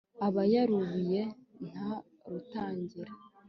aba 0.25 0.43
yarubiye, 0.53 1.21
nta 1.69 1.89
rutangira 2.29 3.11